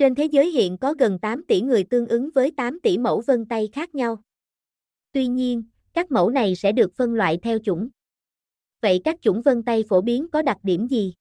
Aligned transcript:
Trên 0.00 0.14
thế 0.14 0.24
giới 0.24 0.50
hiện 0.50 0.76
có 0.78 0.94
gần 0.98 1.18
8 1.18 1.42
tỷ 1.44 1.60
người 1.60 1.84
tương 1.84 2.06
ứng 2.06 2.30
với 2.34 2.50
8 2.56 2.80
tỷ 2.80 2.98
mẫu 2.98 3.22
vân 3.26 3.46
tay 3.46 3.68
khác 3.72 3.94
nhau. 3.94 4.22
Tuy 5.12 5.26
nhiên, 5.26 5.64
các 5.92 6.10
mẫu 6.10 6.30
này 6.30 6.54
sẽ 6.54 6.72
được 6.72 6.92
phân 6.94 7.14
loại 7.14 7.38
theo 7.42 7.58
chủng. 7.58 7.88
Vậy 8.82 9.00
các 9.04 9.16
chủng 9.20 9.42
vân 9.42 9.62
tay 9.62 9.84
phổ 9.88 10.00
biến 10.00 10.28
có 10.32 10.42
đặc 10.42 10.58
điểm 10.62 10.88
gì? 10.88 11.14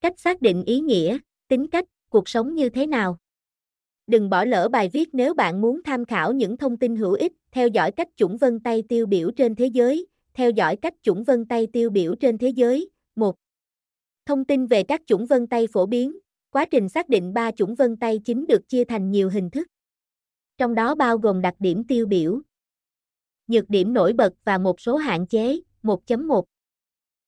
Cách 0.00 0.20
xác 0.20 0.40
định 0.40 0.64
ý 0.64 0.80
nghĩa, 0.80 1.18
tính 1.48 1.66
cách, 1.66 1.84
cuộc 2.08 2.28
sống 2.28 2.54
như 2.54 2.68
thế 2.68 2.86
nào? 2.86 3.18
Đừng 4.06 4.30
bỏ 4.30 4.44
lỡ 4.44 4.68
bài 4.68 4.88
viết 4.92 5.08
nếu 5.12 5.34
bạn 5.34 5.60
muốn 5.60 5.82
tham 5.82 6.04
khảo 6.04 6.32
những 6.32 6.56
thông 6.56 6.76
tin 6.76 6.96
hữu 6.96 7.12
ích, 7.12 7.32
theo 7.50 7.68
dõi 7.68 7.92
cách 7.92 8.08
chủng 8.16 8.36
vân 8.36 8.60
tay 8.60 8.82
tiêu 8.88 9.06
biểu 9.06 9.30
trên 9.36 9.54
thế 9.54 9.66
giới, 9.66 10.06
theo 10.34 10.50
dõi 10.50 10.76
cách 10.76 10.94
chủng 11.02 11.24
vân 11.24 11.48
tay 11.48 11.66
tiêu 11.72 11.90
biểu 11.90 12.14
trên 12.14 12.38
thế 12.38 12.48
giới. 12.48 12.90
1. 13.14 13.36
Thông 14.26 14.44
tin 14.44 14.66
về 14.66 14.82
các 14.82 15.02
chủng 15.06 15.26
vân 15.26 15.46
tay 15.46 15.66
phổ 15.72 15.86
biến. 15.86 16.18
Quá 16.56 16.66
trình 16.70 16.88
xác 16.88 17.08
định 17.08 17.34
ba 17.34 17.50
chủng 17.50 17.74
vân 17.74 17.96
tay 17.96 18.20
chính 18.24 18.46
được 18.46 18.68
chia 18.68 18.84
thành 18.84 19.10
nhiều 19.10 19.30
hình 19.30 19.50
thức. 19.50 19.66
Trong 20.58 20.74
đó 20.74 20.94
bao 20.94 21.18
gồm 21.18 21.40
đặc 21.40 21.54
điểm 21.58 21.84
tiêu 21.84 22.06
biểu, 22.06 22.40
nhược 23.46 23.70
điểm 23.70 23.92
nổi 23.92 24.12
bật 24.12 24.32
và 24.44 24.58
một 24.58 24.80
số 24.80 24.96
hạn 24.96 25.26
chế. 25.26 25.60
1.1 25.82 26.42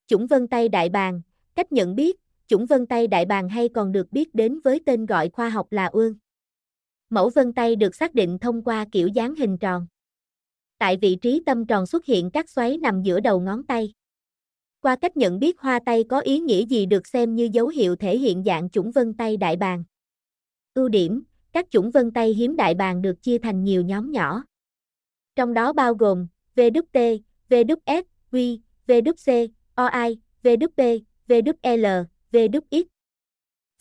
Chủng 0.07 0.27
vân 0.27 0.49
tay 0.49 0.69
đại 0.69 0.89
bàng, 0.89 1.23
cách 1.55 1.73
nhận 1.73 1.95
biết, 1.95 2.17
chủng 2.47 2.67
vân 2.67 2.87
tay 2.87 3.07
đại 3.07 3.25
bàng 3.25 3.49
hay 3.49 3.69
còn 3.69 3.93
được 3.93 4.13
biết 4.13 4.35
đến 4.35 4.61
với 4.65 4.81
tên 4.87 5.07
gọi 5.07 5.29
khoa 5.29 5.49
học 5.49 5.73
là 5.73 5.87
ương. 5.87 6.15
Mẫu 7.11 7.31
vân 7.31 7.53
tay 7.53 7.77
được 7.77 7.95
xác 7.95 8.15
định 8.15 8.39
thông 8.39 8.65
qua 8.65 8.87
kiểu 8.93 9.09
dáng 9.09 9.35
hình 9.35 9.59
tròn. 9.59 9.87
Tại 10.79 10.97
vị 10.97 11.17
trí 11.21 11.43
tâm 11.47 11.67
tròn 11.67 11.87
xuất 11.87 12.05
hiện 12.05 12.31
các 12.31 12.51
xoáy 12.51 12.79
nằm 12.79 13.03
giữa 13.03 13.21
đầu 13.21 13.41
ngón 13.41 13.67
tay. 13.67 13.93
Qua 14.81 14.97
cách 14.97 15.17
nhận 15.17 15.39
biết 15.39 15.59
hoa 15.59 15.81
tay 15.87 16.05
có 16.05 16.21
ý 16.21 16.41
nghĩa 16.41 16.67
gì 16.67 16.87
được 16.87 17.07
xem 17.07 17.35
như 17.35 17.49
dấu 17.53 17.69
hiệu 17.69 17.97
thể 17.97 18.19
hiện 18.19 18.43
dạng 18.47 18.71
chủng 18.71 18.91
vân 18.91 19.15
tay 19.15 19.37
đại 19.37 19.57
bàng. 19.57 19.85
Ưu 20.75 20.89
điểm, 20.89 21.23
các 21.53 21.71
chủng 21.71 21.91
vân 21.91 22.11
tay 22.11 22.35
hiếm 22.35 22.57
đại 22.57 22.75
bàng 22.75 23.03
được 23.03 23.23
chia 23.23 23.39
thành 23.39 23.65
nhiều 23.65 23.83
nhóm 23.83 24.13
nhỏ. 24.13 24.45
Trong 25.37 25.55
đó 25.55 25.73
bao 25.73 25.95
gồm 25.95 26.27
VWT, 26.57 27.19
VWS, 27.49 28.03
v 28.31 28.37
VWC, 28.87 29.49
OI, 29.75 30.19
VWP, 30.43 31.01
VWL, 31.29 32.05
VWX. 32.33 32.85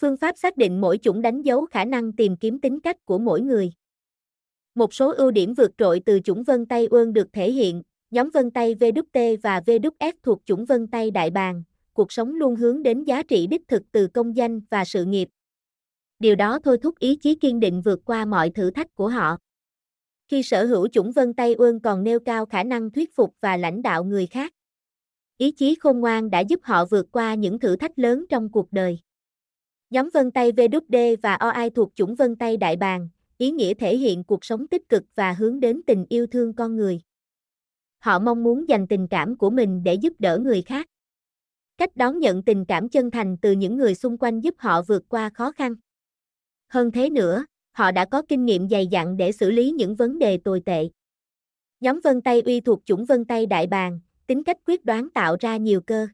Phương 0.01 0.17
pháp 0.17 0.37
xác 0.37 0.57
định 0.57 0.81
mỗi 0.81 0.97
chủng 0.97 1.21
đánh 1.21 1.41
dấu 1.41 1.65
khả 1.65 1.85
năng 1.85 2.13
tìm 2.13 2.37
kiếm 2.37 2.61
tính 2.61 2.79
cách 2.79 3.05
của 3.05 3.17
mỗi 3.17 3.41
người. 3.41 3.71
Một 4.75 4.93
số 4.93 5.13
ưu 5.13 5.31
điểm 5.31 5.53
vượt 5.53 5.71
trội 5.77 6.01
từ 6.05 6.19
chủng 6.19 6.43
vân 6.43 6.65
tay 6.65 6.87
ương 6.87 7.13
được 7.13 7.33
thể 7.33 7.51
hiện, 7.51 7.81
nhóm 8.11 8.29
vân 8.29 8.51
tay 8.51 8.75
VWT 8.75 9.37
và 9.43 9.59
VWS 9.59 10.13
thuộc 10.23 10.41
chủng 10.45 10.65
vân 10.65 10.87
tay 10.87 11.11
đại 11.11 11.29
bàng, 11.29 11.63
cuộc 11.93 12.11
sống 12.11 12.35
luôn 12.35 12.55
hướng 12.55 12.83
đến 12.83 13.03
giá 13.03 13.23
trị 13.23 13.47
đích 13.47 13.67
thực 13.67 13.83
từ 13.91 14.07
công 14.07 14.35
danh 14.35 14.61
và 14.69 14.85
sự 14.85 15.05
nghiệp. 15.05 15.29
Điều 16.19 16.35
đó 16.35 16.59
thôi 16.63 16.77
thúc 16.81 16.99
ý 16.99 17.15
chí 17.15 17.35
kiên 17.35 17.59
định 17.59 17.81
vượt 17.81 17.99
qua 18.05 18.25
mọi 18.25 18.49
thử 18.49 18.71
thách 18.71 18.95
của 18.95 19.07
họ. 19.07 19.37
Khi 20.27 20.43
sở 20.43 20.65
hữu 20.65 20.87
chủng 20.87 21.11
vân 21.11 21.33
tay 21.33 21.53
ương 21.53 21.79
còn 21.79 22.03
nêu 22.03 22.19
cao 22.19 22.45
khả 22.45 22.63
năng 22.63 22.91
thuyết 22.91 23.15
phục 23.15 23.35
và 23.41 23.57
lãnh 23.57 23.81
đạo 23.81 24.03
người 24.03 24.27
khác. 24.27 24.53
Ý 25.37 25.51
chí 25.51 25.75
khôn 25.79 25.99
ngoan 25.99 26.29
đã 26.29 26.39
giúp 26.39 26.59
họ 26.63 26.85
vượt 26.85 27.05
qua 27.11 27.35
những 27.35 27.59
thử 27.59 27.75
thách 27.75 27.99
lớn 27.99 28.25
trong 28.29 28.51
cuộc 28.51 28.71
đời. 28.71 28.99
Nhóm 29.89 30.09
vân 30.13 30.31
tay 30.31 30.51
VWD 30.51 31.17
và 31.21 31.35
OI 31.35 31.69
thuộc 31.69 31.91
chủng 31.95 32.15
vân 32.15 32.35
tay 32.35 32.57
đại 32.57 32.75
bàng, 32.75 33.09
ý 33.37 33.51
nghĩa 33.51 33.73
thể 33.73 33.97
hiện 33.97 34.23
cuộc 34.23 34.45
sống 34.45 34.67
tích 34.67 34.89
cực 34.89 35.03
và 35.15 35.33
hướng 35.33 35.59
đến 35.59 35.81
tình 35.87 36.05
yêu 36.09 36.27
thương 36.27 36.53
con 36.53 36.75
người. 36.75 37.01
Họ 38.07 38.19
mong 38.19 38.43
muốn 38.43 38.69
dành 38.69 38.87
tình 38.87 39.07
cảm 39.07 39.37
của 39.37 39.49
mình 39.49 39.83
để 39.83 39.93
giúp 39.93 40.13
đỡ 40.19 40.37
người 40.37 40.61
khác. 40.61 40.87
Cách 41.77 41.95
đón 41.95 42.19
nhận 42.19 42.43
tình 42.43 42.65
cảm 42.65 42.89
chân 42.89 43.11
thành 43.11 43.37
từ 43.41 43.51
những 43.51 43.77
người 43.77 43.95
xung 43.95 44.17
quanh 44.17 44.43
giúp 44.43 44.55
họ 44.57 44.81
vượt 44.81 45.03
qua 45.09 45.29
khó 45.29 45.51
khăn. 45.51 45.75
Hơn 46.67 46.91
thế 46.91 47.09
nữa, 47.09 47.45
họ 47.71 47.91
đã 47.91 48.05
có 48.05 48.21
kinh 48.29 48.45
nghiệm 48.45 48.69
dày 48.69 48.87
dặn 48.87 49.17
để 49.17 49.31
xử 49.31 49.51
lý 49.51 49.71
những 49.71 49.95
vấn 49.95 50.19
đề 50.19 50.37
tồi 50.37 50.61
tệ. 50.65 50.89
Nhóm 51.79 51.99
vân 52.03 52.21
tay 52.21 52.41
uy 52.41 52.61
thuộc 52.61 52.81
chủng 52.85 53.05
vân 53.05 53.25
tay 53.25 53.45
đại 53.45 53.67
bàng, 53.67 53.99
tính 54.27 54.43
cách 54.43 54.57
quyết 54.65 54.85
đoán 54.85 55.09
tạo 55.09 55.37
ra 55.39 55.57
nhiều 55.57 55.81
cơ. 55.81 56.07